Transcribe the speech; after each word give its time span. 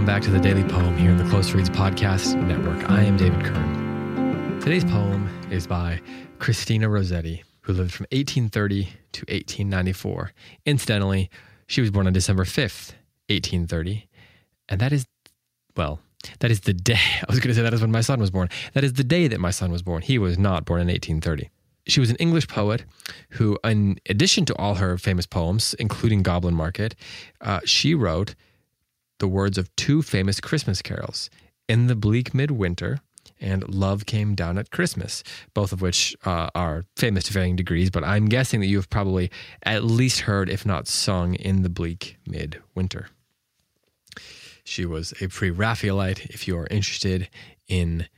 Welcome 0.00 0.14
back 0.14 0.22
to 0.22 0.30
the 0.30 0.40
Daily 0.40 0.64
Poem 0.64 0.96
here 0.96 1.10
in 1.10 1.18
the 1.18 1.28
Close 1.28 1.52
Reads 1.52 1.68
Podcast 1.68 2.34
Network. 2.34 2.88
I 2.88 3.02
am 3.02 3.18
David 3.18 3.44
Kern. 3.44 4.58
Today's 4.58 4.82
poem 4.82 5.28
is 5.50 5.66
by 5.66 6.00
Christina 6.38 6.88
Rossetti, 6.88 7.44
who 7.60 7.74
lived 7.74 7.92
from 7.92 8.04
1830 8.04 8.84
to 8.84 9.20
1894. 9.28 10.32
Incidentally, 10.64 11.28
she 11.66 11.82
was 11.82 11.90
born 11.90 12.06
on 12.06 12.14
December 12.14 12.44
5th, 12.44 12.94
1830. 13.28 14.08
And 14.70 14.80
that 14.80 14.90
is, 14.90 15.04
well, 15.76 16.00
that 16.38 16.50
is 16.50 16.60
the 16.60 16.72
day. 16.72 16.94
I 17.20 17.26
was 17.28 17.38
going 17.38 17.50
to 17.50 17.54
say 17.54 17.60
that 17.60 17.74
is 17.74 17.82
when 17.82 17.92
my 17.92 18.00
son 18.00 18.20
was 18.20 18.30
born. 18.30 18.48
That 18.72 18.84
is 18.84 18.94
the 18.94 19.04
day 19.04 19.28
that 19.28 19.38
my 19.38 19.50
son 19.50 19.70
was 19.70 19.82
born. 19.82 20.00
He 20.00 20.16
was 20.16 20.38
not 20.38 20.64
born 20.64 20.80
in 20.80 20.86
1830. 20.86 21.50
She 21.88 22.00
was 22.00 22.08
an 22.08 22.16
English 22.16 22.48
poet 22.48 22.84
who, 23.32 23.58
in 23.64 24.00
addition 24.08 24.46
to 24.46 24.56
all 24.56 24.76
her 24.76 24.96
famous 24.96 25.26
poems, 25.26 25.74
including 25.74 26.22
Goblin 26.22 26.54
Market, 26.54 26.94
uh, 27.42 27.60
she 27.66 27.94
wrote 27.94 28.34
the 29.20 29.28
words 29.28 29.56
of 29.56 29.74
two 29.76 30.02
famous 30.02 30.40
Christmas 30.40 30.82
carols 30.82 31.30
In 31.68 31.86
the 31.86 31.94
Bleak 31.94 32.34
Midwinter 32.34 32.98
and 33.40 33.66
Love 33.72 34.04
Came 34.04 34.34
Down 34.34 34.58
at 34.58 34.70
Christmas, 34.70 35.22
both 35.54 35.72
of 35.72 35.80
which 35.80 36.16
uh, 36.24 36.50
are 36.54 36.84
famous 36.96 37.24
to 37.24 37.32
varying 37.32 37.56
degrees, 37.56 37.90
but 37.90 38.04
I'm 38.04 38.26
guessing 38.26 38.60
that 38.60 38.66
you've 38.66 38.90
probably 38.90 39.30
at 39.62 39.84
least 39.84 40.20
heard, 40.20 40.50
if 40.50 40.66
not 40.66 40.88
sung, 40.88 41.34
In 41.34 41.62
the 41.62 41.70
Bleak 41.70 42.16
Midwinter. 42.26 43.08
She 44.64 44.84
was 44.84 45.14
a 45.20 45.28
pre 45.28 45.50
Raphaelite. 45.50 46.26
If 46.26 46.46
you 46.46 46.58
are 46.58 46.66
interested 46.70 47.28
in 47.68 48.08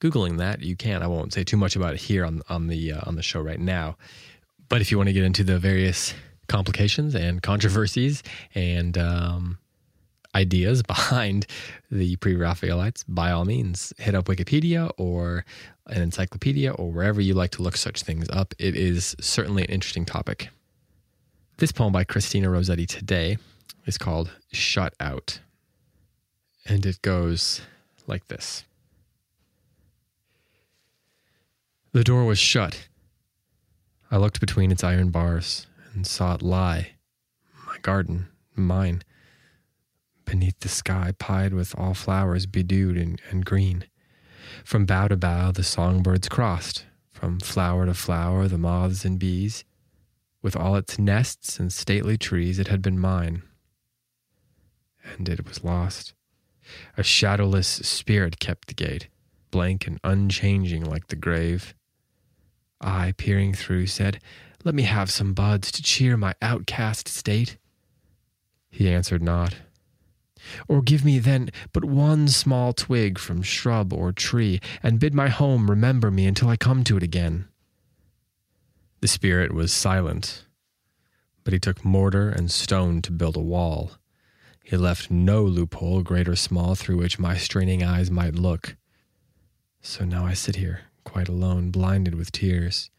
Googling 0.00 0.38
that, 0.38 0.62
you 0.62 0.76
can. 0.76 1.02
I 1.02 1.06
won't 1.06 1.32
say 1.32 1.44
too 1.44 1.56
much 1.56 1.76
about 1.76 1.94
it 1.94 2.00
here 2.00 2.24
on, 2.24 2.42
on, 2.48 2.66
the, 2.66 2.92
uh, 2.92 3.00
on 3.04 3.14
the 3.14 3.22
show 3.22 3.40
right 3.40 3.60
now. 3.60 3.96
But 4.68 4.80
if 4.80 4.90
you 4.90 4.96
want 4.96 5.08
to 5.08 5.12
get 5.12 5.24
into 5.24 5.44
the 5.44 5.58
various 5.58 6.14
complications 6.48 7.14
and 7.14 7.42
controversies 7.42 8.22
and 8.54 8.98
um, 8.98 9.58
ideas 10.34 10.82
behind 10.94 11.46
the 11.90 12.16
pre 12.16 12.34
Raphaelites, 12.34 13.04
by 13.04 13.30
all 13.30 13.44
means, 13.44 13.92
hit 13.98 14.14
up 14.14 14.26
Wikipedia 14.26 14.90
or 14.96 15.44
an 15.86 16.02
encyclopedia 16.02 16.72
or 16.72 16.90
wherever 16.90 17.20
you 17.20 17.34
like 17.34 17.50
to 17.52 17.62
look 17.62 17.76
such 17.76 18.02
things 18.02 18.28
up. 18.30 18.54
It 18.58 18.74
is 18.74 19.14
certainly 19.20 19.64
an 19.64 19.70
interesting 19.70 20.04
topic. 20.04 20.48
This 21.58 21.72
poem 21.72 21.92
by 21.92 22.04
Christina 22.04 22.50
Rossetti 22.50 22.86
today 22.86 23.38
is 23.86 23.98
called 23.98 24.32
Shut 24.52 24.94
Out. 24.98 25.40
And 26.66 26.84
it 26.86 27.02
goes 27.02 27.60
like 28.06 28.26
this 28.28 28.64
The 31.92 32.04
door 32.04 32.24
was 32.24 32.38
shut. 32.38 32.88
I 34.10 34.16
looked 34.16 34.40
between 34.40 34.72
its 34.72 34.82
iron 34.82 35.10
bars 35.10 35.66
and 35.92 36.06
saw 36.06 36.34
it 36.34 36.42
lie. 36.42 36.92
My 37.66 37.78
garden, 37.82 38.26
mine 38.56 39.02
beneath 40.34 40.58
the 40.58 40.68
sky 40.68 41.12
pied 41.16 41.54
with 41.54 41.78
all 41.78 41.94
flowers 41.94 42.44
bedewed 42.44 42.98
and, 42.98 43.22
and 43.30 43.44
green. 43.44 43.84
From 44.64 44.84
bough 44.84 45.06
to 45.06 45.16
bough 45.16 45.52
the 45.52 45.62
songbirds 45.62 46.28
crossed, 46.28 46.86
from 47.12 47.38
flower 47.38 47.86
to 47.86 47.94
flower 47.94 48.48
the 48.48 48.58
moths 48.58 49.04
and 49.04 49.16
bees. 49.16 49.64
With 50.42 50.56
all 50.56 50.74
its 50.74 50.98
nests 50.98 51.60
and 51.60 51.72
stately 51.72 52.18
trees, 52.18 52.58
it 52.58 52.66
had 52.66 52.82
been 52.82 52.98
mine. 52.98 53.44
And 55.04 55.28
it 55.28 55.46
was 55.46 55.62
lost. 55.62 56.14
A 56.98 57.04
shadowless 57.04 57.68
spirit 57.68 58.40
kept 58.40 58.66
the 58.66 58.74
gate, 58.74 59.06
blank 59.52 59.86
and 59.86 60.00
unchanging 60.02 60.84
like 60.84 61.06
the 61.06 61.16
grave. 61.16 61.76
I, 62.80 63.12
peering 63.16 63.54
through, 63.54 63.86
said, 63.86 64.18
Let 64.64 64.74
me 64.74 64.82
have 64.82 65.12
some 65.12 65.32
buds 65.32 65.70
to 65.70 65.80
cheer 65.80 66.16
my 66.16 66.34
outcast 66.42 67.06
state. 67.06 67.56
He 68.68 68.90
answered 68.90 69.22
not, 69.22 69.54
or 70.68 70.82
give 70.82 71.04
me 71.04 71.18
then 71.18 71.50
but 71.72 71.84
one 71.84 72.28
small 72.28 72.72
twig 72.72 73.18
from 73.18 73.42
shrub 73.42 73.92
or 73.92 74.12
tree, 74.12 74.60
and 74.82 75.00
bid 75.00 75.14
my 75.14 75.28
home 75.28 75.70
remember 75.70 76.10
me 76.10 76.26
until 76.26 76.48
I 76.48 76.56
come 76.56 76.84
to 76.84 76.96
it 76.96 77.02
again. 77.02 77.48
The 79.00 79.08
spirit 79.08 79.52
was 79.52 79.72
silent, 79.72 80.46
but 81.44 81.52
he 81.52 81.58
took 81.58 81.84
mortar 81.84 82.30
and 82.30 82.50
stone 82.50 83.02
to 83.02 83.12
build 83.12 83.36
a 83.36 83.40
wall. 83.40 83.92
He 84.64 84.78
left 84.78 85.10
no 85.10 85.42
loophole, 85.42 86.02
great 86.02 86.26
or 86.26 86.36
small, 86.36 86.74
through 86.74 86.96
which 86.96 87.18
my 87.18 87.36
straining 87.36 87.82
eyes 87.82 88.10
might 88.10 88.34
look. 88.34 88.76
So 89.82 90.06
now 90.06 90.24
I 90.24 90.32
sit 90.32 90.56
here, 90.56 90.84
quite 91.04 91.28
alone, 91.28 91.70
blinded 91.70 92.14
with 92.14 92.32
tears. 92.32 92.90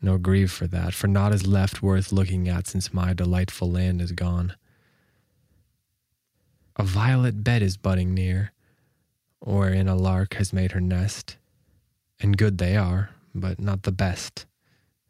No 0.00 0.16
grieve 0.16 0.50
for 0.50 0.66
that, 0.66 0.94
for 0.94 1.08
naught 1.08 1.34
is 1.34 1.46
left 1.46 1.82
worth 1.82 2.10
looking 2.10 2.48
at 2.48 2.66
since 2.66 2.94
my 2.94 3.12
delightful 3.12 3.70
land 3.70 4.00
is 4.00 4.12
gone. 4.12 4.54
A 6.80 6.82
violet 6.82 7.44
bed 7.44 7.60
is 7.60 7.76
budding 7.76 8.14
near, 8.14 8.52
wherein 9.40 9.86
a 9.86 9.94
lark 9.94 10.32
has 10.36 10.50
made 10.50 10.72
her 10.72 10.80
nest. 10.80 11.36
And 12.18 12.38
good 12.38 12.56
they 12.56 12.74
are, 12.74 13.10
but 13.34 13.60
not 13.60 13.82
the 13.82 13.92
best. 13.92 14.46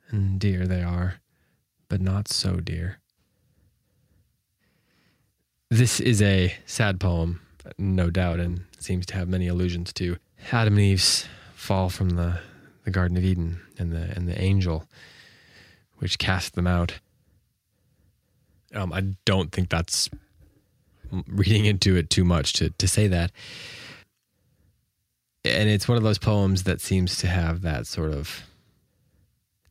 And 0.09 0.41
dear 0.41 0.67
they 0.67 0.83
are, 0.83 1.21
but 1.89 2.01
not 2.01 2.27
so 2.27 2.57
dear. 2.57 2.99
This 5.69 6.01
is 6.01 6.21
a 6.21 6.57
sad 6.67 6.99
poem, 6.99 7.41
no 7.79 8.11
doubt, 8.11 8.41
and 8.41 8.65
seems 8.81 9.07
to 9.07 9.15
have 9.15 9.29
many 9.29 9.47
allusions 9.47 9.93
to 9.93 10.17
Adam 10.51 10.75
and 10.75 10.83
Eve's 10.83 11.29
fall 11.55 11.89
from 11.89 12.11
the, 12.11 12.41
the 12.83 12.91
Garden 12.91 13.17
of 13.17 13.25
Eden 13.25 13.61
and 13.79 13.93
the 13.93 14.13
and 14.17 14.27
the 14.27 14.43
angel 14.43 14.89
which 15.99 16.19
cast 16.19 16.57
them 16.57 16.67
out. 16.67 16.99
Um, 18.75 18.93
I 18.93 19.15
don't 19.25 19.53
think 19.53 19.69
that's 19.69 20.11
reading 21.27 21.65
into 21.65 21.97
it 21.97 22.11
too 22.11 22.25
much 22.25 22.53
to, 22.55 22.71
to 22.71 22.89
say 22.89 23.07
that. 23.09 23.33
And 25.45 25.69
it's 25.69 25.89
one 25.89 25.97
of 25.97 26.03
those 26.05 26.19
poems 26.19 26.65
that 26.65 26.81
seems 26.81 27.17
to 27.19 27.27
have 27.27 27.63
that 27.63 27.87
sort 27.87 28.13
of 28.13 28.43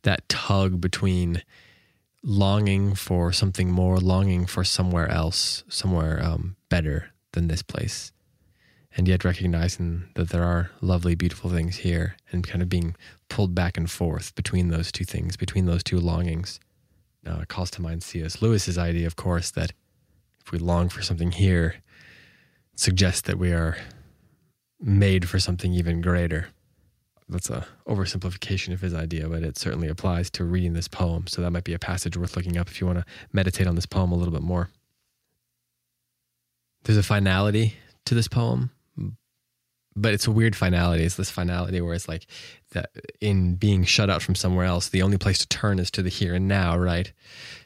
that 0.02 0.28
tug 0.28 0.80
between 0.80 1.42
longing 2.22 2.94
for 2.94 3.32
something 3.32 3.70
more, 3.70 3.98
longing 3.98 4.46
for 4.46 4.64
somewhere 4.64 5.08
else, 5.08 5.64
somewhere 5.68 6.22
um, 6.22 6.56
better 6.68 7.10
than 7.32 7.48
this 7.48 7.62
place, 7.62 8.12
and 8.96 9.06
yet 9.08 9.24
recognizing 9.24 10.04
that 10.14 10.30
there 10.30 10.44
are 10.44 10.70
lovely, 10.80 11.14
beautiful 11.14 11.50
things 11.50 11.76
here, 11.76 12.16
and 12.32 12.46
kind 12.46 12.62
of 12.62 12.68
being 12.68 12.94
pulled 13.28 13.54
back 13.54 13.76
and 13.76 13.90
forth 13.90 14.34
between 14.34 14.68
those 14.68 14.90
two 14.90 15.04
things, 15.04 15.36
between 15.36 15.66
those 15.66 15.82
two 15.82 15.98
longings. 15.98 16.60
Uh, 17.26 17.44
calls 17.48 17.70
to 17.70 17.82
mind 17.82 18.02
C.S. 18.02 18.40
Lewis's 18.40 18.78
idea, 18.78 19.06
of 19.06 19.14
course, 19.14 19.50
that 19.50 19.72
we 20.52 20.58
long 20.58 20.88
for 20.88 21.02
something 21.02 21.32
here, 21.32 21.76
suggests 22.76 23.22
that 23.22 23.38
we 23.38 23.52
are 23.52 23.76
made 24.80 25.28
for 25.28 25.38
something 25.38 25.72
even 25.72 26.00
greater. 26.00 26.48
That's 27.28 27.50
a 27.50 27.66
oversimplification 27.86 28.72
of 28.72 28.80
his 28.80 28.94
idea, 28.94 29.28
but 29.28 29.42
it 29.42 29.56
certainly 29.56 29.88
applies 29.88 30.30
to 30.30 30.44
reading 30.44 30.72
this 30.72 30.88
poem. 30.88 31.26
So 31.26 31.42
that 31.42 31.50
might 31.50 31.64
be 31.64 31.74
a 31.74 31.78
passage 31.78 32.16
worth 32.16 32.36
looking 32.36 32.56
up 32.56 32.68
if 32.68 32.80
you 32.80 32.86
want 32.86 32.98
to 32.98 33.04
meditate 33.32 33.66
on 33.66 33.76
this 33.76 33.86
poem 33.86 34.10
a 34.10 34.16
little 34.16 34.32
bit 34.32 34.42
more. 34.42 34.70
There's 36.84 36.98
a 36.98 37.02
finality 37.02 37.74
to 38.06 38.14
this 38.14 38.26
poem 38.26 38.70
but 39.96 40.14
it's 40.14 40.26
a 40.26 40.30
weird 40.30 40.54
finality. 40.54 41.04
It's 41.04 41.16
this 41.16 41.30
finality 41.30 41.80
where 41.80 41.94
it's 41.94 42.08
like 42.08 42.26
that 42.72 42.90
in 43.20 43.56
being 43.56 43.84
shut 43.84 44.08
out 44.08 44.22
from 44.22 44.34
somewhere 44.34 44.64
else, 44.64 44.88
the 44.88 45.02
only 45.02 45.18
place 45.18 45.38
to 45.38 45.48
turn 45.48 45.78
is 45.78 45.90
to 45.92 46.02
the 46.02 46.08
here 46.08 46.34
and 46.34 46.46
now, 46.46 46.78
right? 46.78 47.12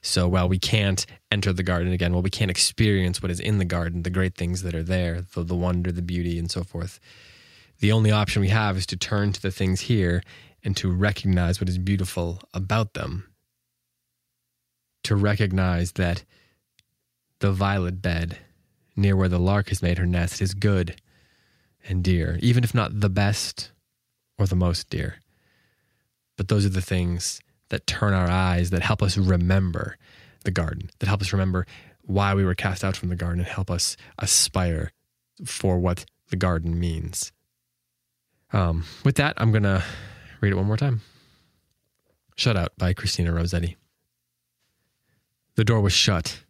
So 0.01 0.27
while 0.29 0.49
we 0.49 0.59
can't 0.59 1.05
enter 1.31 1.53
the 1.53 1.63
garden 1.63 1.93
again, 1.93 2.13
while 2.13 2.23
we 2.23 2.31
can't 2.31 2.51
experience 2.51 3.23
what 3.23 3.31
is 3.31 3.41
in 3.41 3.59
the 3.59 3.65
garden, 3.65 4.03
the 4.03 4.11
great 4.11 4.37
things 4.37 4.63
that 4.63 4.75
are 4.75 4.83
there, 4.83 5.21
the, 5.35 5.45
the 5.45 5.55
wonder, 5.55 5.93
the 5.93 6.03
beauty, 6.03 6.39
and 6.39 6.51
so 6.51 6.65
forth, 6.65 6.99
the 7.81 7.93
only 7.93 8.11
option 8.11 8.41
we 8.41 8.49
have 8.49 8.77
is 8.77 8.87
to 8.87 8.97
turn 8.97 9.33
to 9.33 9.43
the 9.43 9.51
things 9.51 9.83
here 9.83 10.23
and 10.63 10.77
to 10.79 10.91
recognize 10.91 11.61
what 11.61 11.69
is 11.69 11.79
beautiful 11.79 12.41
about 12.55 12.95
them. 12.95 13.29
To 15.05 15.17
recognize 15.17 15.93
that 15.93 16.25
the 17.41 17.53
violet 17.53 18.01
bed 18.01 18.39
near 18.97 19.17
where 19.17 19.29
the 19.29 19.39
lark 19.39 19.69
has 19.69 19.83
made 19.83 19.99
her 19.99 20.07
nest 20.07 20.41
is 20.41 20.55
good 20.55 20.99
and 21.89 22.03
dear, 22.03 22.39
even 22.41 22.65
if 22.65 22.75
not 22.75 23.01
the 23.01 23.09
best 23.09 23.71
or 24.39 24.47
the 24.47 24.57
most 24.57 24.91
dear. 24.91 25.17
But 26.37 26.49
those 26.49 26.67
are 26.67 26.71
the 26.71 26.81
things 26.81 27.41
that 27.69 27.87
turn 27.87 28.13
our 28.13 28.29
eyes, 28.29 28.71
that 28.71 28.83
help 28.83 29.03
us 29.03 29.17
remember 29.17 29.97
the 30.45 30.51
garden, 30.51 30.91
that 30.99 31.09
help 31.09 31.23
us 31.23 31.33
remember 31.33 31.67
why 32.03 32.35
we 32.35 32.45
were 32.45 32.55
cast 32.55 32.85
out 32.85 32.97
from 32.97 33.09
the 33.09 33.17
garden 33.17 33.41
and 33.41 33.49
help 33.49 33.71
us 33.71 33.97
aspire 34.19 34.93
for 35.45 35.79
what 35.79 36.05
the 36.29 36.37
garden 36.37 36.79
means. 36.79 37.33
Um, 38.53 38.85
with 39.05 39.17
that, 39.17 39.35
I'm 39.37 39.51
going 39.51 39.63
to 39.65 39.83
read 40.41 40.53
it 40.53 40.57
one 40.57 40.67
more 40.67 40.77
time. 40.77 41.01
Shut 42.37 42.57
Out 42.57 42.73
by 42.77 42.93
Christina 42.93 43.33
Rossetti. 43.33 43.77
The 45.57 45.65
door 45.65 45.81
was 45.81 45.93
shut. 45.93 46.41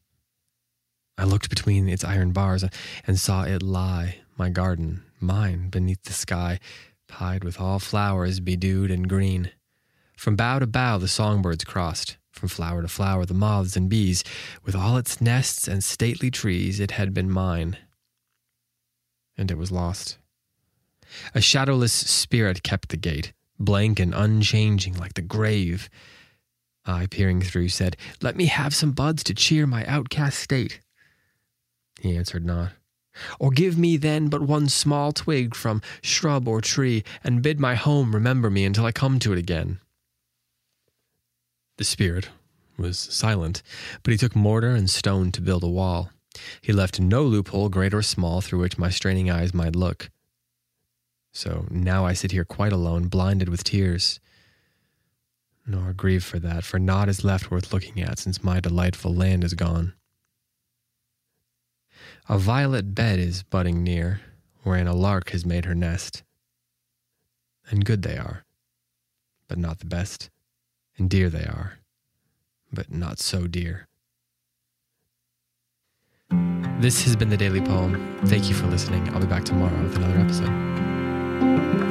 I 1.17 1.25
looked 1.25 1.49
between 1.49 1.89
its 1.89 2.05
iron 2.05 2.33
bars 2.33 2.65
and 3.07 3.19
saw 3.21 3.45
it 3.45 3.63
lie, 3.63 4.17
my 4.37 4.51
garden, 4.51 5.03
mine 5.21 5.69
beneath 5.69 6.03
the 6.03 6.13
sky, 6.13 6.59
pied 7.09 7.45
with 7.45 7.61
all 7.61 7.79
flowers 7.79 8.41
bedewed 8.41 8.91
and 8.91 9.09
green. 9.09 9.51
From 10.17 10.37
bough 10.37 10.59
to 10.59 10.67
bough 10.67 10.99
the 10.99 11.09
songbirds 11.09 11.65
crossed, 11.65 12.17
from 12.33 12.49
flower 12.49 12.83
to 12.83 12.89
flower 12.89 13.25
the 13.25 13.35
moths 13.35 13.77
and 13.77 13.89
bees. 13.89 14.25
With 14.65 14.75
all 14.75 14.97
its 14.97 15.21
nests 15.21 15.69
and 15.69 15.85
stately 15.85 16.31
trees, 16.31 16.81
it 16.81 16.93
had 16.93 17.15
been 17.15 17.31
mine. 17.31 17.77
and 19.37 19.51
it 19.51 19.59
was 19.59 19.73
lost. 19.73 20.19
A 21.35 21.41
shadowless 21.41 21.93
spirit 21.93 22.63
kept 22.63 22.89
the 22.89 22.97
gate, 22.97 23.33
blank 23.59 23.99
and 23.99 24.15
unchanging 24.15 24.95
like 24.95 25.15
the 25.15 25.23
grave. 25.23 25.89
I, 26.87 27.07
peering 27.07 27.41
through, 27.41 27.71
said, 27.71 27.97
Let 28.23 28.37
me 28.37 28.47
have 28.47 28.75
some 28.75 28.93
buds 28.93 29.25
to 29.25 29.35
cheer 29.35 29.67
my 29.67 29.85
outcast 29.87 30.39
state. 30.39 30.81
He 32.01 32.17
answered 32.17 32.45
not. 32.45 32.73
Or 33.39 33.51
give 33.51 33.79
me 33.79 33.97
then 33.97 34.29
but 34.29 34.43
one 34.43 34.69
small 34.69 35.13
twig 35.13 35.55
from 35.55 35.83
shrub 36.03 36.49
or 36.49 36.61
tree, 36.61 37.05
and 37.23 37.43
bid 37.43 37.61
my 37.61 37.75
home 37.75 38.15
remember 38.15 38.51
me 38.51 38.65
until 38.65 38.87
I 38.87 38.93
come 38.93 39.19
to 39.21 39.33
it 39.33 39.39
again. 39.39 39.81
The 41.77 41.85
spirit 41.85 42.29
was 42.77 42.99
silent, 42.99 43.63
but 44.03 44.13
he 44.13 44.19
took 44.19 44.35
mortar 44.35 44.75
and 44.75 44.91
stone 44.91 45.31
to 45.33 45.41
build 45.41 45.63
a 45.63 45.69
wall. 45.69 46.11
He 46.61 46.73
left 46.73 47.01
no 47.01 47.23
loophole, 47.23 47.69
great 47.69 47.95
or 47.95 48.03
small, 48.03 48.41
through 48.41 48.61
which 48.61 48.79
my 48.79 48.91
straining 48.91 49.31
eyes 49.31 49.55
might 49.55 49.77
look. 49.77 50.11
So 51.33 51.67
now 51.71 52.05
I 52.05 52.13
sit 52.13 52.33
here 52.33 52.45
quite 52.45 52.73
alone, 52.73 53.09
blinded 53.09 53.49
with 53.49 53.65
tears. 53.65 54.21
Nor 55.67 55.93
grieve 55.93 56.25
for 56.25 56.39
that, 56.41 56.65
for 56.65 56.79
naught 56.79 57.09
is 57.09 57.25
left 57.25 57.51
worth 57.51 57.73
looking 57.73 58.01
at 58.01 58.19
since 58.19 58.45
my 58.45 58.61
delightful 58.61 59.15
land 59.15 59.45
is 59.45 59.55
gone. 59.55 59.95
A 62.27 62.39
violet 62.39 62.95
bed 62.95 63.19
is 63.19 63.43
budding 63.43 63.83
near, 63.83 64.23
wherein 64.63 64.87
a 64.87 64.95
lark 64.95 65.31
has 65.31 65.45
made 65.45 65.67
her 65.67 65.75
nest. 65.75 66.23
And 67.69 67.85
good 67.85 68.01
they 68.01 68.17
are, 68.17 68.45
but 69.47 69.59
not 69.59 69.81
the 69.81 69.87
best, 69.87 70.31
and 70.97 71.11
dear 71.11 71.29
they 71.29 71.45
are, 71.45 71.81
but 72.73 72.91
not 72.91 73.19
so 73.19 73.47
dear. 73.47 73.89
This 76.81 77.05
has 77.05 77.15
been 77.15 77.29
the 77.29 77.37
Daily 77.37 77.61
Poem. 77.61 78.19
Thank 78.25 78.49
you 78.49 78.55
for 78.55 78.69
listening. 78.69 79.07
I'll 79.11 79.21
be 79.21 79.27
back 79.27 79.45
tomorrow 79.45 79.83
with 79.83 79.97
another 79.97 80.19
episode. 80.19 81.84